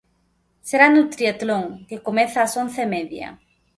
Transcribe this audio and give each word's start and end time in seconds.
Será 0.69 0.87
no 0.91 1.03
tríatlon, 1.13 1.63
que 1.89 2.03
comeza 2.07 2.39
ás 2.45 2.53
once 2.63 2.79
e 2.85 2.91
media. 2.95 3.27